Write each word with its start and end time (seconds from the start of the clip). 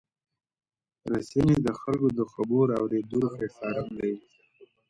رسنۍ 1.11 1.55
د 1.65 1.69
خلکو 1.81 2.07
د 2.17 2.21
خبرو 2.33 2.73
اورېدو 2.81 3.19
پلیټفارم 3.33 3.87
دی. 3.99 4.13